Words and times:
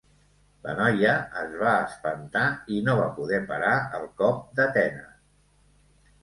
La 0.67 0.73
noia 0.77 1.11
es 1.41 1.51
va 1.63 1.73
espantar 1.81 2.45
i 2.77 2.79
no 2.87 2.97
va 3.01 3.05
poder 3.19 3.43
parar 3.53 3.75
el 3.99 4.09
cop 4.23 4.41
d'Atena. 4.61 5.07